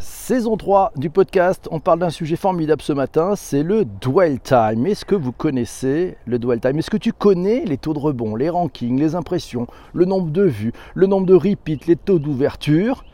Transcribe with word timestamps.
Saison 0.00 0.56
3 0.56 0.92
du 0.94 1.10
podcast, 1.10 1.66
on 1.72 1.80
parle 1.80 1.98
d'un 1.98 2.10
sujet 2.10 2.36
formidable 2.36 2.82
ce 2.82 2.92
matin, 2.92 3.34
c'est 3.34 3.64
le 3.64 3.84
dwell 3.84 4.38
time. 4.38 4.86
Est-ce 4.86 5.04
que 5.04 5.16
vous 5.16 5.32
connaissez 5.32 6.16
le 6.24 6.38
dwell 6.38 6.60
time? 6.60 6.78
Est-ce 6.78 6.90
que 6.90 6.96
tu 6.96 7.12
connais 7.12 7.64
les 7.64 7.78
taux 7.78 7.94
de 7.94 7.98
rebond, 7.98 8.36
les 8.36 8.48
rankings, 8.48 8.96
les 8.96 9.16
impressions, 9.16 9.66
le 9.92 10.04
nombre 10.04 10.30
de 10.30 10.42
vues, 10.42 10.72
le 10.94 11.08
nombre 11.08 11.26
de 11.26 11.34
repeats, 11.34 11.84
les 11.88 11.96
taux 11.96 12.20
d'ouverture? 12.20 13.04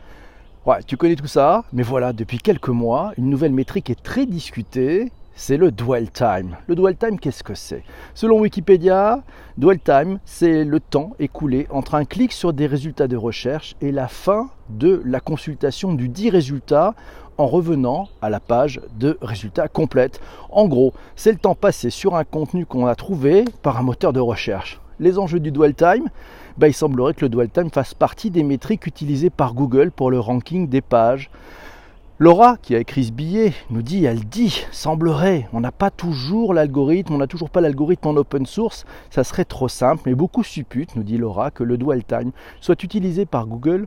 Ouais, 0.67 0.83
tu 0.85 0.95
connais 0.95 1.15
tout 1.15 1.25
ça, 1.25 1.63
mais 1.73 1.81
voilà, 1.81 2.13
depuis 2.13 2.37
quelques 2.37 2.69
mois, 2.69 3.13
une 3.17 3.31
nouvelle 3.31 3.53
métrique 3.53 3.89
est 3.89 4.03
très 4.03 4.27
discutée 4.27 5.11
c'est 5.35 5.57
le 5.57 5.71
dwell 5.71 6.09
time. 6.09 6.55
Le 6.67 6.75
dwell 6.75 6.95
time, 6.95 7.19
qu'est-ce 7.19 7.43
que 7.43 7.53
c'est? 7.53 7.83
Selon 8.13 8.39
Wikipédia, 8.39 9.21
dwell 9.57 9.79
time, 9.79 10.19
c'est 10.23 10.63
le 10.63 10.79
temps 10.79 11.11
écoulé 11.19 11.67
entre 11.69 11.95
un 11.95 12.05
clic 12.05 12.31
sur 12.31 12.53
des 12.53 12.67
résultats 12.67 13.07
de 13.07 13.17
recherche 13.17 13.75
et 13.81 13.91
la 13.91 14.07
fin 14.07 14.49
de 14.69 15.01
la 15.05 15.19
consultation 15.19 15.93
du 15.93 16.07
dit 16.07 16.29
résultat 16.29 16.95
en 17.37 17.47
revenant 17.47 18.07
à 18.21 18.29
la 18.29 18.39
page 18.39 18.79
de 18.97 19.17
résultats 19.21 19.67
complète. 19.67 20.21
En 20.49 20.67
gros, 20.67 20.93
c'est 21.17 21.33
le 21.33 21.37
temps 21.37 21.55
passé 21.55 21.89
sur 21.89 22.15
un 22.15 22.23
contenu 22.23 22.65
qu'on 22.65 22.87
a 22.87 22.95
trouvé 22.95 23.43
par 23.61 23.77
un 23.77 23.83
moteur 23.83 24.13
de 24.13 24.21
recherche. 24.21 24.79
Les 25.01 25.19
enjeux 25.19 25.41
du 25.41 25.51
dwell 25.51 25.75
time, 25.75 26.07
bah, 26.57 26.69
il 26.69 26.73
semblerait 26.73 27.13
que 27.13 27.25
le 27.25 27.29
dwell 27.29 27.49
time 27.49 27.69
fasse 27.69 27.93
partie 27.93 28.31
des 28.31 28.43
métriques 28.43 28.87
utilisées 28.87 29.29
par 29.29 29.53
Google 29.53 29.91
pour 29.91 30.09
le 30.09 30.19
ranking 30.19 30.69
des 30.69 30.79
pages. 30.79 31.29
Laura, 32.17 32.55
qui 32.61 32.73
a 32.73 32.79
écrit 32.79 33.03
ce 33.03 33.11
billet, 33.11 33.51
nous 33.69 33.81
dit, 33.81 34.05
elle 34.05 34.23
dit, 34.23 34.65
semblerait, 34.71 35.49
on 35.51 35.59
n'a 35.59 35.73
pas 35.73 35.91
toujours 35.91 36.53
l'algorithme, 36.53 37.13
on 37.13 37.17
n'a 37.17 37.27
toujours 37.27 37.49
pas 37.49 37.59
l'algorithme 37.59 38.07
en 38.07 38.15
open 38.15 38.45
source, 38.45 38.85
ça 39.09 39.25
serait 39.25 39.43
trop 39.43 39.67
simple, 39.67 40.03
mais 40.05 40.15
beaucoup 40.15 40.41
supputent, 40.41 40.95
nous 40.95 41.03
dit 41.03 41.17
Laura, 41.17 41.51
que 41.51 41.65
le 41.65 41.77
dwell 41.77 42.05
time 42.05 42.31
soit 42.61 42.81
utilisé 42.83 43.25
par 43.25 43.47
Google 43.47 43.85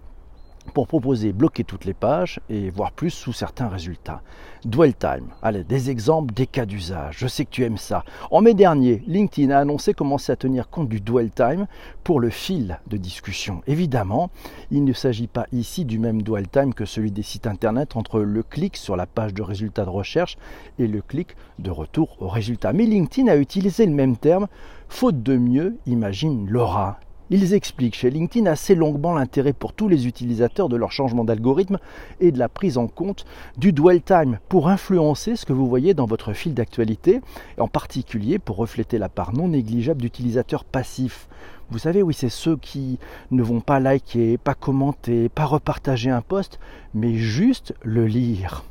pour 0.73 0.87
proposer 0.87 1.33
bloquer 1.33 1.65
toutes 1.65 1.85
les 1.85 1.95
pages 1.95 2.41
et 2.49 2.71
voir 2.71 2.93
plus 2.93 3.11
sous 3.11 3.33
certains 3.33 3.69
résultats. 3.69 4.23
Dwell 4.65 4.95
time, 4.95 5.29
allez, 5.43 5.63
des 5.63 5.91
exemples, 5.91 6.35
des 6.35 6.47
cas 6.47 6.67
d'usage, 6.67 7.17
je 7.19 7.29
sais 7.29 7.45
que 7.45 7.51
tu 7.51 7.65
aimes 7.65 7.79
ça. 7.79 8.05
En 8.31 8.41
mai 8.41 8.55
dernier, 8.55 9.03
LinkedIn 9.07 9.51
a 9.51 9.61
annoncé 9.61 9.95
commencer 9.95 10.33
à 10.33 10.37
tenir 10.37 10.69
compte 10.69 10.89
du 10.89 11.01
dwell 11.01 11.31
time 11.31 11.67
pour 12.03 12.19
le 12.19 12.31
fil 12.31 12.79
de 12.89 12.97
discussion. 12.97 13.63
Évidemment, 13.67 14.31
il 14.71 14.85
ne 14.85 14.93
s'agit 14.93 15.29
pas 15.29 15.47
ici 15.53 15.85
du 15.85 15.99
même 15.99 16.23
dwell 16.23 16.49
time 16.49 16.75
que 16.75 16.85
celui 16.87 17.13
des 17.13 17.23
sites 17.23 17.47
internet 17.47 17.97
entre 17.97 18.21
le 18.21 18.43
clic 18.43 18.77
sur 18.77 18.97
la 18.97 19.07
page 19.07 19.35
de 19.35 19.43
résultats 19.43 19.85
de 19.85 19.91
recherche 19.91 20.37
et 20.79 20.89
le 20.89 21.03
clic 21.03 21.37
de 21.59 21.71
retour 21.71 22.17
au 22.21 22.29
résultat. 22.29 22.73
Mais 22.73 22.85
LinkedIn 22.85 23.29
a 23.29 23.37
utilisé 23.37 23.87
le 23.87 23.93
même 23.93 24.17
terme, 24.17 24.49
faute 24.89 25.23
de 25.23 25.37
mieux, 25.37 25.77
imagine 25.87 26.49
Laura 26.49 26.99
ils 27.31 27.55
expliquent 27.55 27.95
chez 27.95 28.11
LinkedIn 28.11 28.47
assez 28.47 28.75
longuement 28.75 29.15
l'intérêt 29.15 29.53
pour 29.53 29.73
tous 29.73 29.89
les 29.89 30.07
utilisateurs 30.07 30.69
de 30.69 30.77
leur 30.77 30.93
changement 30.93 31.25
d'algorithme 31.25 31.79
et 32.21 32.33
de 32.33 32.39
la 32.39 32.49
prise 32.49 32.79
en 32.79 32.87
compte 32.87 33.25
du 33.57 33.73
dwell 33.73 34.03
time 34.03 34.39
pour 34.49 34.69
influencer 34.69 35.37
ce 35.37 35.45
que 35.45 35.53
vous 35.53 35.69
voyez 35.69 35.95
dans 35.95 36.07
votre 36.07 36.33
fil 36.33 36.55
d'actualité, 36.55 37.21
en 37.59 37.69
particulier 37.69 38.39
pour 38.39 38.57
refléter 38.57 38.99
la 38.99 39.09
part 39.09 39.35
non 39.35 39.49
négligeable 39.49 40.01
d'utilisateurs 40.01 40.65
passifs. 40.65 41.29
Vous 41.71 41.79
savez, 41.79 42.03
oui, 42.03 42.15
c'est 42.15 42.31
ceux 42.31 42.57
qui 42.57 42.99
ne 43.31 43.43
vont 43.43 43.61
pas 43.61 43.79
liker, 43.79 44.39
pas 44.39 44.55
commenter, 44.55 45.29
pas 45.29 45.45
repartager 45.45 46.11
un 46.11 46.23
post, 46.23 46.59
mais 46.95 47.15
juste 47.15 47.75
le 47.83 48.07
lire. 48.07 48.65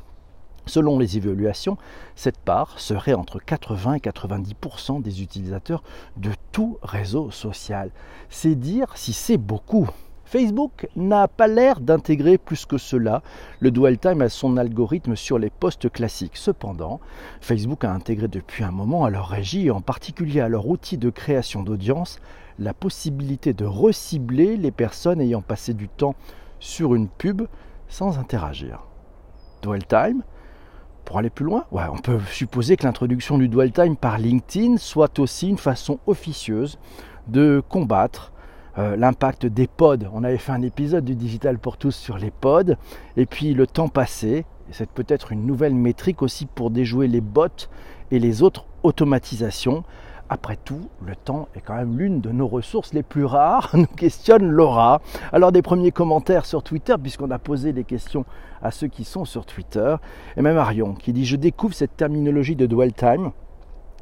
Selon 0.68 1.00
les 1.00 1.18
évaluations, 1.18 1.78
cette 2.16 2.38
part 2.38 2.80
serait 2.80 3.14
entre 3.14 3.40
80 3.40 3.96
et 3.96 4.00
90% 4.00 5.02
des 5.02 5.22
utilisateurs 5.22 5.84
de 6.18 6.32
tout 6.52 6.78
réseau 6.84 7.32
social. 7.32 7.92
C'est 8.30 8.56
dire 8.56 8.92
si 8.96 9.14
c'est 9.14 9.38
beaucoup. 9.38 9.90
Facebook 10.28 10.90
n'a 10.98 11.30
pas 11.30 11.48
l'air 11.48 11.80
d'intégrer 11.80 12.38
plus 12.38 12.66
que 12.66 12.78
cela 12.78 13.24
le 13.62 13.72
dwell 13.72 13.98
time 13.98 14.22
à 14.22 14.28
son 14.28 14.58
algorithme 14.58 15.16
sur 15.16 15.40
les 15.40 15.50
posts 15.50 15.90
classiques. 15.90 16.36
Cependant, 16.36 17.00
Facebook 17.40 17.86
a 17.86 17.94
intégré 17.94 18.28
depuis 18.28 18.66
un 18.66 18.72
moment 18.72 19.06
à 19.06 19.10
leur 19.10 19.30
régie 19.30 19.68
et 19.68 19.72
en 19.72 19.80
particulier 19.80 20.42
à 20.42 20.50
leur 20.50 20.68
outil 20.68 20.98
de 20.98 21.10
création 21.10 21.64
d'audience 21.64 22.20
la 22.60 22.74
possibilité 22.74 23.54
de 23.54 23.64
recibler 23.64 24.58
les 24.58 24.72
personnes 24.72 25.22
ayant 25.22 25.42
passé 25.42 25.74
du 25.74 25.88
temps 25.88 26.16
sur 26.60 26.94
une 26.94 27.08
pub 27.08 27.44
sans 27.88 28.20
interagir. 28.20 28.84
Dwell 29.62 29.86
time, 29.86 30.24
pour 31.08 31.20
aller 31.20 31.30
plus 31.30 31.46
loin, 31.46 31.64
on 31.72 31.98
peut 32.00 32.20
supposer 32.30 32.76
que 32.76 32.84
l'introduction 32.84 33.38
du 33.38 33.48
dwell 33.48 33.72
time 33.72 33.96
par 33.96 34.18
LinkedIn 34.18 34.76
soit 34.76 35.20
aussi 35.20 35.48
une 35.48 35.58
façon 35.58 36.00
officieuse 36.06 36.78
de 37.30 37.64
combattre 37.70 38.34
euh, 38.78 38.98
l'impact 38.98 39.46
des 39.46 39.68
pods. 39.68 40.10
On 40.12 40.26
avait 40.26 40.38
fait 40.38 40.52
un 40.52 40.62
épisode 40.62 41.06
du 41.06 41.16
Digital 41.16 41.60
pour 41.60 41.78
tous 41.78 41.96
sur 41.96 42.18
les 42.18 42.30
pods, 42.30 42.76
et 43.16 43.26
puis 43.26 43.54
le 43.54 43.68
temps 43.68 43.88
passé, 43.88 44.46
c'est 44.72 44.90
peut-être 44.90 45.32
une 45.32 45.46
nouvelle 45.46 45.76
métrique 45.76 46.22
aussi 46.22 46.46
pour 46.46 46.72
déjouer 46.72 47.08
les 47.08 47.22
bots 47.22 47.70
et 48.12 48.20
les 48.20 48.44
autres 48.44 48.66
automatisations 48.84 49.86
après 50.30 50.58
tout, 50.58 50.90
le 51.06 51.16
temps 51.16 51.48
est 51.56 51.62
quand 51.62 51.76
même 51.76 51.98
l'une 51.98 52.22
de 52.22 52.32
nos 52.32 52.48
ressources 52.48 52.94
les 52.94 53.04
plus 53.04 53.26
rares, 53.26 53.70
nous 53.74 53.86
questionne 53.86 54.50
Laura. 54.50 55.02
Alors 55.32 55.52
des 55.52 55.62
premiers 55.62 55.92
commentaires 55.92 56.46
sur 56.46 56.64
Twitter, 56.64 56.96
puisqu'on 57.02 57.32
a 57.32 57.40
posé 57.40 57.74
des 57.74 57.84
questions 57.84 58.26
à 58.62 58.72
ceux 58.72 58.88
qui 58.88 59.04
sont 59.04 59.26
sur 59.26 59.46
Twitter, 59.46 59.96
et 60.36 60.42
même 60.42 60.58
Arion 60.58 60.94
qui 60.94 61.14
dit 61.14 61.26
Je 61.26 61.36
découvre 61.36 61.74
cette 61.74 61.96
terminologie 61.96 62.56
de 62.56 62.66
dwell 62.66 62.94
time. 62.94 63.32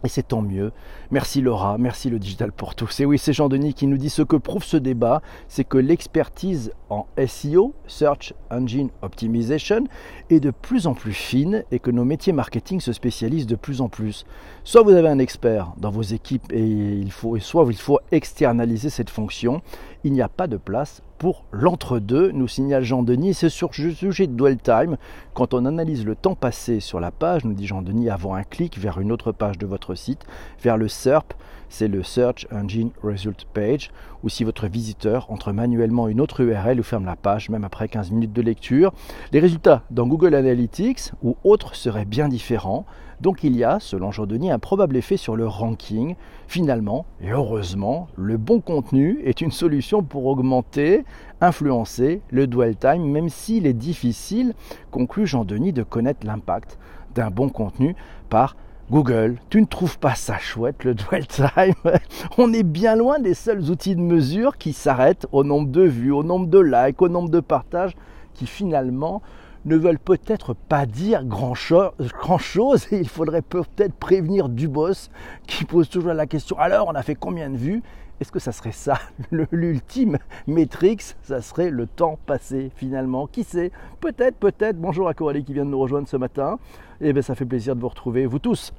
Et 0.05 0.07
c'est 0.07 0.27
tant 0.27 0.43
mieux. 0.43 0.71
Merci 1.09 1.41
Laura, 1.41 1.79
merci 1.79 2.11
le 2.11 2.19
digital 2.19 2.51
pour 2.51 2.75
tous. 2.75 2.99
Et 2.99 3.05
oui, 3.05 3.17
c'est 3.17 3.33
Jean-Denis 3.33 3.73
qui 3.73 3.87
nous 3.87 3.97
dit 3.97 4.11
ce 4.11 4.21
que 4.21 4.35
prouve 4.35 4.63
ce 4.63 4.77
débat, 4.77 5.23
c'est 5.47 5.63
que 5.63 5.79
l'expertise 5.79 6.73
en 6.91 7.07
SEO, 7.25 7.73
Search 7.87 8.35
Engine 8.51 8.91
Optimization, 9.01 9.85
est 10.29 10.39
de 10.39 10.51
plus 10.51 10.85
en 10.85 10.93
plus 10.93 11.13
fine 11.13 11.63
et 11.71 11.79
que 11.79 11.89
nos 11.89 12.05
métiers 12.05 12.33
marketing 12.33 12.81
se 12.81 12.93
spécialisent 12.93 13.47
de 13.47 13.55
plus 13.55 13.81
en 13.81 13.89
plus. 13.89 14.27
Soit 14.63 14.83
vous 14.83 14.91
avez 14.91 15.09
un 15.09 15.17
expert 15.17 15.73
dans 15.77 15.89
vos 15.89 16.03
équipes 16.03 16.51
et 16.51 16.63
il 16.63 17.11
faut, 17.11 17.39
soit 17.39 17.65
il 17.67 17.75
faut 17.75 17.99
externaliser 18.11 18.91
cette 18.91 19.09
fonction. 19.09 19.63
Il 20.03 20.13
n'y 20.13 20.21
a 20.21 20.29
pas 20.29 20.45
de 20.45 20.57
place 20.57 21.01
pour 21.17 21.45
l'entre-deux, 21.51 22.31
nous 22.31 22.47
signale 22.47 22.83
Jean-Denis. 22.83 23.33
C'est 23.33 23.49
sur 23.49 23.71
le 23.77 23.93
sujet 23.93 24.27
de 24.27 24.33
dwell 24.33 24.57
time. 24.57 24.97
Quand 25.33 25.53
on 25.53 25.65
analyse 25.65 26.05
le 26.05 26.15
temps 26.15 26.35
passé 26.35 26.79
sur 26.79 26.99
la 26.99 27.11
page, 27.11 27.45
nous 27.45 27.53
dit 27.53 27.67
Jean-Denis, 27.67 28.09
avant 28.09 28.35
un 28.35 28.43
clic 28.43 28.77
vers 28.77 28.99
une 28.99 29.11
autre 29.11 29.31
page 29.31 29.57
de 29.57 29.65
votre 29.65 29.95
site, 29.95 30.25
vers 30.61 30.77
le 30.77 30.87
SERP, 30.87 31.33
c'est 31.69 31.87
le 31.87 32.03
Search 32.03 32.47
Engine 32.51 32.91
Result 33.01 33.45
Page, 33.53 33.91
ou 34.23 34.29
si 34.29 34.43
votre 34.43 34.67
visiteur 34.67 35.31
entre 35.31 35.51
manuellement 35.51 36.07
une 36.07 36.21
autre 36.21 36.41
URL 36.41 36.79
ou 36.79 36.83
ferme 36.83 37.05
la 37.05 37.15
page, 37.15 37.49
même 37.49 37.63
après 37.63 37.87
15 37.87 38.11
minutes 38.11 38.33
de 38.33 38.41
lecture. 38.41 38.93
Les 39.31 39.39
résultats 39.39 39.83
dans 39.91 40.07
Google 40.07 40.35
Analytics 40.35 41.11
ou 41.23 41.37
autres 41.43 41.75
seraient 41.75 42.05
bien 42.05 42.27
différents. 42.27 42.85
Donc 43.21 43.43
il 43.43 43.55
y 43.55 43.63
a, 43.63 43.79
selon 43.79 44.11
Jean-Denis, 44.11 44.51
un 44.51 44.59
probable 44.59 44.97
effet 44.97 45.17
sur 45.17 45.35
le 45.35 45.47
ranking. 45.47 46.15
Finalement, 46.47 47.05
et 47.21 47.31
heureusement, 47.31 48.07
le 48.15 48.37
bon 48.37 48.61
contenu 48.61 49.19
est 49.23 49.41
une 49.41 49.51
solution 49.51 50.03
pour 50.03 50.25
augmenter, 50.25 51.05
influencer 51.41 52.21
le 52.29 52.47
dwell 52.47 52.75
time, 52.75 53.03
même 53.09 53.29
s'il 53.29 53.65
est 53.65 53.73
difficile, 53.73 54.53
conclut 54.91 55.25
Jean-Denis, 55.25 55.73
de 55.73 55.83
connaître 55.83 56.25
l'impact 56.25 56.77
d'un 57.15 57.31
bon 57.31 57.49
contenu 57.49 57.95
par 58.29 58.55
Google, 58.91 59.37
tu 59.49 59.59
ne 59.59 59.65
trouves 59.65 59.97
pas 59.97 60.13
ça 60.13 60.37
chouette 60.37 60.83
le 60.83 60.93
dwell 60.93 61.25
time? 61.25 61.73
On 62.37 62.53
est 62.53 62.63
bien 62.63 62.95
loin 62.95 63.17
des 63.17 63.33
seuls 63.33 63.71
outils 63.71 63.95
de 63.95 64.01
mesure 64.01 64.57
qui 64.59 64.73
s'arrêtent 64.73 65.25
au 65.31 65.43
nombre 65.43 65.69
de 65.69 65.81
vues, 65.81 66.11
au 66.11 66.23
nombre 66.23 66.45
de 66.47 66.59
likes, 66.59 67.01
au 67.01 67.09
nombre 67.09 67.29
de 67.29 67.39
partages, 67.39 67.95
qui 68.35 68.45
finalement 68.45 69.21
ne 69.65 69.75
veulent 69.75 69.99
peut-être 69.99 70.53
pas 70.53 70.85
dire 70.85 71.23
grand-chose 71.25 72.87
et 72.91 72.99
il 72.99 73.09
faudrait 73.09 73.41
peut-être 73.41 73.95
prévenir 73.95 74.47
du 74.47 74.67
boss 74.67 75.09
qui 75.47 75.65
pose 75.65 75.89
toujours 75.89 76.13
la 76.13 76.27
question 76.27 76.57
alors 76.59 76.87
on 76.87 76.93
a 76.95 77.01
fait 77.01 77.15
combien 77.15 77.49
de 77.49 77.57
vues? 77.57 77.81
Est-ce 78.21 78.31
que 78.31 78.39
ça 78.39 78.53
serait 78.53 78.71
ça 78.71 78.97
l'ultime 79.51 80.17
métrix 80.47 80.97
Ça 81.23 81.41
serait 81.41 81.69
le 81.69 81.85
temps 81.85 82.17
passé 82.25 82.71
finalement 82.75 83.27
Qui 83.27 83.43
sait? 83.43 83.71
Peut-être, 83.99 84.37
peut-être. 84.37 84.77
Bonjour 84.77 85.09
à 85.09 85.13
Coralie 85.13 85.43
qui 85.43 85.53
vient 85.53 85.65
de 85.65 85.71
nous 85.71 85.79
rejoindre 85.79 86.07
ce 86.07 86.15
matin. 86.15 86.57
Et 87.01 87.09
eh 87.09 87.13
bien 87.13 87.21
ça 87.21 87.35
fait 87.35 87.45
plaisir 87.45 87.75
de 87.75 87.81
vous 87.81 87.89
retrouver, 87.89 88.25
vous 88.25 88.39
tous. 88.39 88.71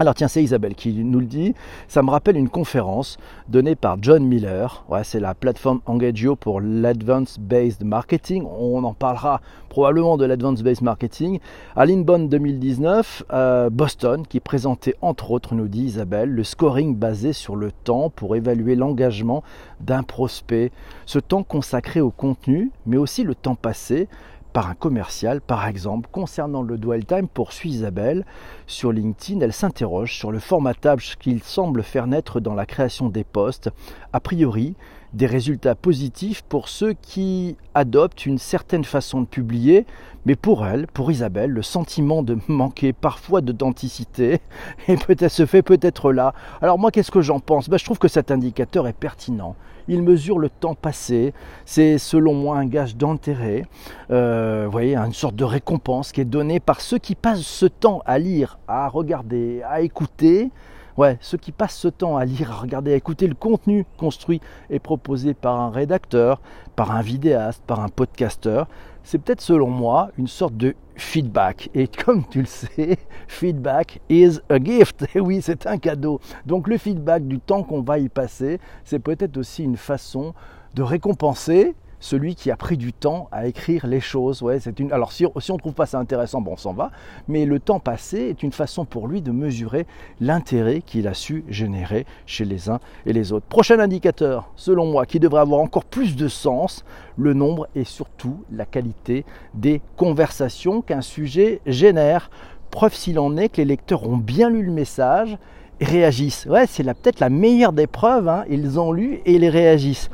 Alors 0.00 0.14
tiens, 0.14 0.28
c'est 0.28 0.44
Isabelle 0.44 0.76
qui 0.76 0.92
nous 0.92 1.18
le 1.18 1.26
dit. 1.26 1.54
Ça 1.88 2.04
me 2.04 2.10
rappelle 2.10 2.36
une 2.36 2.48
conférence 2.48 3.18
donnée 3.48 3.74
par 3.74 3.96
John 4.00 4.24
Miller. 4.24 4.84
Ouais, 4.88 5.02
c'est 5.02 5.18
la 5.18 5.34
plateforme 5.34 5.80
Engagio 5.86 6.36
pour 6.36 6.60
l'Advanced 6.60 7.40
Based 7.40 7.82
Marketing. 7.82 8.44
On 8.44 8.84
en 8.84 8.94
parlera 8.94 9.40
probablement 9.68 10.16
de 10.16 10.24
l'Advanced 10.24 10.64
Based 10.64 10.82
Marketing. 10.82 11.40
À 11.74 11.84
l'Inbound 11.84 12.28
2019, 12.28 13.24
euh, 13.32 13.70
Boston, 13.70 14.24
qui 14.24 14.38
présentait 14.38 14.94
entre 15.02 15.32
autres, 15.32 15.56
nous 15.56 15.66
dit 15.66 15.86
Isabelle, 15.86 16.30
le 16.30 16.44
scoring 16.44 16.94
basé 16.94 17.32
sur 17.32 17.56
le 17.56 17.72
temps 17.72 18.08
pour 18.08 18.36
évaluer 18.36 18.76
l'engagement 18.76 19.42
d'un 19.80 20.04
prospect. 20.04 20.70
Ce 21.06 21.18
temps 21.18 21.42
consacré 21.42 22.00
au 22.00 22.12
contenu, 22.12 22.70
mais 22.86 22.98
aussi 22.98 23.24
le 23.24 23.34
temps 23.34 23.56
passé 23.56 24.06
par 24.52 24.68
un 24.68 24.74
commercial, 24.74 25.40
par 25.40 25.66
exemple, 25.66 26.08
concernant 26.10 26.62
le 26.62 26.78
dwell 26.78 27.04
time, 27.04 27.28
poursuit 27.28 27.70
Isabelle. 27.70 28.24
Sur 28.66 28.92
LinkedIn, 28.92 29.40
elle 29.40 29.52
s'interroge 29.52 30.14
sur 30.14 30.32
le 30.32 30.38
formatage 30.38 31.16
qu'il 31.18 31.42
semble 31.42 31.82
faire 31.82 32.06
naître 32.06 32.40
dans 32.40 32.54
la 32.54 32.66
création 32.66 33.08
des 33.08 33.24
postes. 33.24 33.70
A 34.12 34.20
priori, 34.20 34.74
des 35.12 35.26
résultats 35.26 35.74
positifs 35.74 36.42
pour 36.42 36.68
ceux 36.68 36.92
qui 36.92 37.56
adoptent 37.74 38.26
une 38.26 38.38
certaine 38.38 38.84
façon 38.84 39.20
de 39.20 39.26
publier, 39.26 39.86
mais 40.26 40.36
pour 40.36 40.66
elle, 40.66 40.86
pour 40.86 41.10
Isabelle, 41.10 41.50
le 41.50 41.62
sentiment 41.62 42.22
de 42.22 42.38
manquer 42.48 42.92
parfois 42.92 43.40
d'authenticité 43.40 44.40
et 44.88 44.96
peut-être 44.96 45.32
se 45.32 45.46
fait 45.46 45.62
peut-être 45.62 46.12
là. 46.12 46.34
Alors 46.60 46.78
moi, 46.78 46.90
qu'est-ce 46.90 47.10
que 47.10 47.22
j'en 47.22 47.40
pense? 47.40 47.68
Ben, 47.68 47.78
Je 47.78 47.84
trouve 47.84 47.98
que 47.98 48.08
cet 48.08 48.30
indicateur 48.30 48.86
est 48.86 48.92
pertinent. 48.92 49.56
Il 49.90 50.02
mesure 50.02 50.38
le 50.38 50.50
temps 50.50 50.74
passé. 50.74 51.32
C'est 51.64 51.96
selon 51.96 52.34
moi 52.34 52.58
un 52.58 52.66
gage 52.66 52.94
d'intérêt. 52.94 53.64
Euh, 54.10 54.64
vous 54.66 54.72
voyez, 54.72 54.94
une 54.96 55.14
sorte 55.14 55.34
de 55.34 55.44
récompense 55.44 56.12
qui 56.12 56.20
est 56.20 56.26
donnée 56.26 56.60
par 56.60 56.82
ceux 56.82 56.98
qui 56.98 57.14
passent 57.14 57.40
ce 57.40 57.64
temps 57.64 58.02
à 58.04 58.18
lire, 58.18 58.58
à 58.68 58.88
regarder, 58.88 59.62
à 59.62 59.80
écouter 59.80 60.50
Ouais, 60.98 61.16
ceux 61.20 61.38
qui 61.38 61.52
passent 61.52 61.78
ce 61.78 61.86
temps 61.86 62.16
à 62.16 62.24
lire, 62.24 62.50
à 62.50 62.56
regarder, 62.56 62.92
à 62.92 62.96
écouter 62.96 63.28
le 63.28 63.36
contenu 63.36 63.86
construit 63.98 64.40
et 64.68 64.80
proposé 64.80 65.32
par 65.32 65.60
un 65.60 65.70
rédacteur, 65.70 66.40
par 66.74 66.90
un 66.90 67.02
vidéaste, 67.02 67.62
par 67.64 67.78
un 67.78 67.88
podcasteur, 67.88 68.66
c'est 69.04 69.18
peut-être 69.18 69.40
selon 69.40 69.70
moi 69.70 70.10
une 70.18 70.26
sorte 70.26 70.56
de 70.56 70.74
feedback. 70.96 71.70
Et 71.72 71.86
comme 72.04 72.26
tu 72.28 72.40
le 72.40 72.46
sais, 72.46 72.98
feedback 73.28 74.00
is 74.08 74.40
a 74.50 74.58
gift. 74.58 75.06
Et 75.14 75.20
oui, 75.20 75.40
c'est 75.40 75.68
un 75.68 75.78
cadeau. 75.78 76.18
Donc 76.46 76.66
le 76.66 76.76
feedback 76.78 77.28
du 77.28 77.38
temps 77.38 77.62
qu'on 77.62 77.82
va 77.82 78.00
y 78.00 78.08
passer, 78.08 78.58
c'est 78.82 78.98
peut-être 78.98 79.36
aussi 79.36 79.62
une 79.62 79.76
façon 79.76 80.34
de 80.74 80.82
récompenser 80.82 81.76
celui 82.00 82.34
qui 82.34 82.50
a 82.50 82.56
pris 82.56 82.76
du 82.76 82.92
temps 82.92 83.28
à 83.32 83.46
écrire 83.46 83.86
les 83.86 84.00
choses. 84.00 84.42
Ouais, 84.42 84.60
c'est 84.60 84.78
une... 84.80 84.92
Alors 84.92 85.12
si, 85.12 85.26
on 85.26 85.32
ne 85.34 85.58
trouve 85.58 85.74
pas 85.74 85.86
ça 85.86 85.98
intéressant, 85.98 86.40
bon, 86.40 86.52
on 86.52 86.56
s'en 86.56 86.72
va. 86.72 86.90
Mais 87.26 87.44
le 87.44 87.58
temps 87.58 87.80
passé 87.80 88.18
est 88.18 88.42
une 88.42 88.52
façon 88.52 88.84
pour 88.84 89.08
lui 89.08 89.22
de 89.22 89.30
mesurer 89.30 89.86
l'intérêt 90.20 90.80
qu'il 90.80 91.08
a 91.08 91.14
su 91.14 91.44
générer 91.48 92.06
chez 92.26 92.44
les 92.44 92.68
uns 92.70 92.80
et 93.06 93.12
les 93.12 93.32
autres. 93.32 93.46
Prochain 93.46 93.78
indicateur, 93.80 94.50
selon 94.56 94.86
moi, 94.86 95.06
qui 95.06 95.20
devrait 95.20 95.40
avoir 95.40 95.60
encore 95.60 95.84
plus 95.84 96.16
de 96.16 96.28
sens, 96.28 96.84
le 97.16 97.34
nombre 97.34 97.68
et 97.74 97.84
surtout 97.84 98.44
la 98.52 98.64
qualité 98.64 99.24
des 99.54 99.80
conversations 99.96 100.82
qu'un 100.82 101.00
sujet 101.00 101.60
génère. 101.66 102.30
Preuve 102.70 102.94
s'il 102.94 103.18
en 103.18 103.36
est 103.36 103.48
que 103.48 103.56
les 103.56 103.64
lecteurs 103.64 104.06
ont 104.08 104.16
bien 104.18 104.50
lu 104.50 104.62
le 104.62 104.72
message 104.72 105.36
et 105.80 105.84
réagissent. 105.84 106.46
Ouais, 106.46 106.66
c'est 106.66 106.84
peut-être 106.84 107.20
la 107.20 107.30
meilleure 107.30 107.72
des 107.72 107.86
preuves. 107.86 108.28
Hein. 108.28 108.44
Ils 108.48 108.78
ont 108.78 108.92
lu 108.92 109.20
et 109.24 109.34
ils 109.34 109.48
réagissent. 109.48 110.10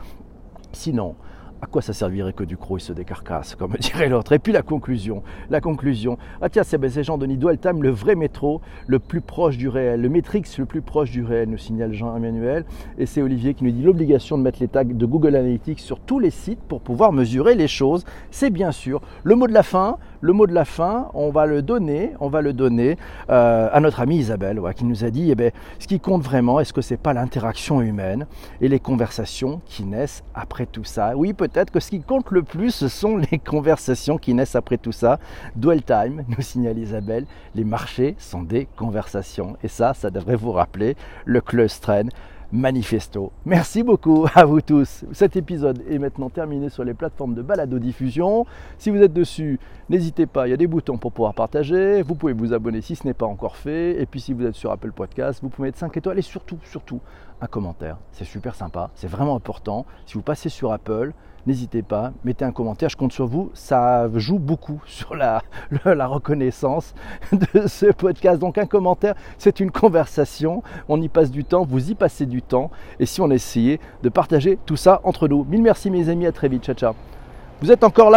Sinon, 0.72 1.14
à 1.64 1.66
quoi 1.66 1.80
ça 1.80 1.94
servirait 1.94 2.34
que 2.34 2.44
du 2.44 2.58
croc 2.58 2.82
se 2.82 2.92
décarcasse, 2.92 3.54
comme 3.54 3.72
dirait 3.80 4.10
l'autre? 4.10 4.32
Et 4.32 4.38
puis 4.38 4.52
la 4.52 4.60
conclusion, 4.60 5.22
la 5.48 5.62
conclusion. 5.62 6.18
Ah 6.42 6.50
tiens, 6.50 6.62
c'est 6.62 7.02
Jean-Denis 7.02 7.38
Dweltham, 7.38 7.82
le 7.82 7.88
vrai 7.88 8.16
métro, 8.16 8.60
le 8.86 8.98
plus 8.98 9.22
proche 9.22 9.56
du 9.56 9.68
réel, 9.68 10.02
le 10.02 10.10
Matrix 10.10 10.42
le 10.58 10.66
plus 10.66 10.82
proche 10.82 11.10
du 11.10 11.24
réel, 11.24 11.48
nous 11.48 11.56
signale 11.56 11.94
Jean-Emmanuel. 11.94 12.66
Et 12.98 13.06
c'est 13.06 13.22
Olivier 13.22 13.54
qui 13.54 13.64
nous 13.64 13.70
dit 13.70 13.82
l'obligation 13.82 14.36
de 14.36 14.42
mettre 14.42 14.58
les 14.60 14.68
tags 14.68 14.84
de 14.84 15.06
Google 15.06 15.36
Analytics 15.36 15.80
sur 15.80 16.00
tous 16.00 16.18
les 16.18 16.30
sites 16.30 16.60
pour 16.60 16.82
pouvoir 16.82 17.12
mesurer 17.12 17.54
les 17.54 17.68
choses. 17.68 18.04
C'est 18.30 18.50
bien 18.50 18.70
sûr 18.70 19.00
le 19.22 19.34
mot 19.34 19.46
de 19.46 19.54
la 19.54 19.62
fin. 19.62 19.96
Le 20.24 20.32
mot 20.32 20.46
de 20.46 20.54
la 20.54 20.64
fin, 20.64 21.10
on 21.12 21.28
va 21.28 21.44
le 21.44 21.60
donner, 21.60 22.12
on 22.18 22.30
va 22.30 22.40
le 22.40 22.54
donner 22.54 22.96
euh, 23.28 23.68
à 23.70 23.78
notre 23.80 24.00
amie 24.00 24.16
Isabelle, 24.16 24.58
qui 24.74 24.86
nous 24.86 25.04
a 25.04 25.10
dit, 25.10 25.30
eh 25.30 25.34
bien, 25.34 25.50
ce 25.78 25.86
qui 25.86 26.00
compte 26.00 26.22
vraiment, 26.22 26.60
est-ce 26.60 26.72
que 26.72 26.80
c'est 26.80 26.96
pas 26.96 27.12
l'interaction 27.12 27.82
humaine 27.82 28.24
et 28.62 28.68
les 28.68 28.80
conversations 28.80 29.60
qui 29.66 29.84
naissent 29.84 30.24
après 30.34 30.64
tout 30.64 30.82
ça? 30.82 31.12
Oui, 31.14 31.34
peut-être 31.34 31.70
que 31.70 31.78
ce 31.78 31.90
qui 31.90 32.00
compte 32.00 32.30
le 32.30 32.42
plus, 32.42 32.70
ce 32.70 32.88
sont 32.88 33.18
les 33.18 33.38
conversations 33.38 34.16
qui 34.16 34.32
naissent 34.32 34.56
après 34.56 34.78
tout 34.78 34.92
ça. 34.92 35.18
Dwell 35.56 35.82
time, 35.82 36.24
nous 36.26 36.40
signale 36.40 36.78
Isabelle, 36.78 37.26
les 37.54 37.64
marchés 37.64 38.14
sont 38.18 38.42
des 38.42 38.66
conversations. 38.76 39.58
Et 39.62 39.68
ça, 39.68 39.92
ça 39.92 40.08
devrait 40.08 40.36
vous 40.36 40.52
rappeler 40.52 40.96
le 41.26 41.42
clustren 41.42 42.08
manifesto. 42.52 43.32
Merci 43.44 43.82
beaucoup 43.82 44.26
à 44.34 44.44
vous 44.44 44.60
tous. 44.60 45.04
Cet 45.12 45.36
épisode 45.36 45.82
est 45.88 45.98
maintenant 45.98 46.30
terminé 46.30 46.68
sur 46.68 46.84
les 46.84 46.94
plateformes 46.94 47.34
de 47.34 47.42
balado-diffusion. 47.42 48.46
Si 48.78 48.90
vous 48.90 49.02
êtes 49.02 49.12
dessus, 49.12 49.58
n'hésitez 49.88 50.26
pas, 50.26 50.46
il 50.46 50.50
y 50.50 50.54
a 50.54 50.56
des 50.56 50.66
boutons 50.66 50.96
pour 50.96 51.12
pouvoir 51.12 51.34
partager. 51.34 52.02
Vous 52.02 52.14
pouvez 52.14 52.32
vous 52.32 52.52
abonner 52.52 52.80
si 52.80 52.96
ce 52.96 53.06
n'est 53.06 53.14
pas 53.14 53.26
encore 53.26 53.56
fait. 53.56 54.00
Et 54.00 54.06
puis 54.06 54.20
si 54.20 54.32
vous 54.32 54.44
êtes 54.44 54.54
sur 54.54 54.70
Apple 54.70 54.92
Podcast, 54.92 55.40
vous 55.42 55.48
pouvez 55.48 55.68
mettre 55.68 55.78
5 55.78 55.96
étoiles 55.96 56.18
et 56.18 56.22
surtout, 56.22 56.58
surtout, 56.64 57.00
commentaire. 57.46 57.96
C'est 58.12 58.24
super 58.24 58.54
sympa, 58.54 58.90
c'est 58.94 59.08
vraiment 59.08 59.36
important. 59.36 59.86
Si 60.06 60.14
vous 60.14 60.22
passez 60.22 60.48
sur 60.48 60.72
Apple, 60.72 61.12
n'hésitez 61.46 61.82
pas, 61.82 62.12
mettez 62.24 62.44
un 62.44 62.52
commentaire, 62.52 62.88
je 62.88 62.96
compte 62.96 63.12
sur 63.12 63.26
vous. 63.26 63.50
Ça 63.54 64.08
joue 64.14 64.38
beaucoup 64.38 64.82
sur 64.86 65.14
la, 65.14 65.42
la 65.84 66.06
reconnaissance 66.06 66.94
de 67.32 67.66
ce 67.66 67.86
podcast. 67.86 68.38
Donc 68.38 68.58
un 68.58 68.66
commentaire, 68.66 69.14
c'est 69.38 69.60
une 69.60 69.70
conversation, 69.70 70.62
on 70.88 71.00
y 71.00 71.08
passe 71.08 71.30
du 71.30 71.44
temps, 71.44 71.64
vous 71.64 71.90
y 71.90 71.94
passez 71.94 72.26
du 72.26 72.42
temps. 72.42 72.70
Et 72.98 73.06
si 73.06 73.20
on 73.20 73.30
essayait 73.30 73.80
de 74.02 74.08
partager 74.08 74.58
tout 74.66 74.76
ça 74.76 75.00
entre 75.04 75.28
nous. 75.28 75.44
Mille 75.44 75.62
merci 75.62 75.90
mes 75.90 76.08
amis, 76.08 76.26
à 76.26 76.32
très 76.32 76.48
vite, 76.48 76.64
ciao 76.64 76.74
ciao. 76.74 76.94
Vous 77.60 77.70
êtes 77.70 77.84
encore 77.84 78.10
là 78.10 78.12